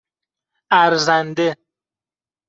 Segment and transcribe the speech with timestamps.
[0.71, 1.55] اَرزنده